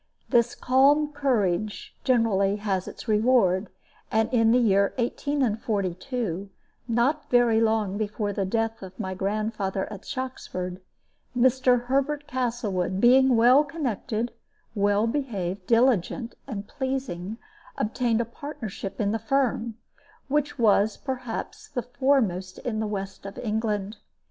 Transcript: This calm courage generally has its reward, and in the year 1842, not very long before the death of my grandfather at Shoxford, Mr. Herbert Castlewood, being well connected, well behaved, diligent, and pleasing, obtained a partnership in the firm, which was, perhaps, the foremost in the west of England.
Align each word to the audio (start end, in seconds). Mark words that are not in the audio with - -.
This 0.29 0.55
calm 0.55 1.13
courage 1.13 1.95
generally 2.03 2.55
has 2.55 2.87
its 2.87 3.07
reward, 3.07 3.69
and 4.11 4.33
in 4.33 4.51
the 4.51 4.57
year 4.57 4.93
1842, 4.95 6.49
not 6.87 7.29
very 7.29 7.61
long 7.61 7.99
before 7.99 8.33
the 8.33 8.43
death 8.43 8.81
of 8.81 8.99
my 8.99 9.13
grandfather 9.13 9.85
at 9.93 10.01
Shoxford, 10.03 10.81
Mr. 11.37 11.83
Herbert 11.85 12.25
Castlewood, 12.25 12.99
being 12.99 13.35
well 13.35 13.63
connected, 13.63 14.33
well 14.73 15.05
behaved, 15.05 15.67
diligent, 15.67 16.33
and 16.47 16.67
pleasing, 16.67 17.37
obtained 17.77 18.21
a 18.21 18.25
partnership 18.25 18.99
in 18.99 19.11
the 19.11 19.19
firm, 19.19 19.75
which 20.29 20.57
was, 20.57 20.97
perhaps, 20.97 21.67
the 21.69 21.83
foremost 21.83 22.57
in 22.57 22.79
the 22.79 22.87
west 22.87 23.23
of 23.27 23.37
England. 23.37 23.97